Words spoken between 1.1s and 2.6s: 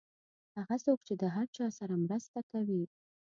د هر چا سره مرسته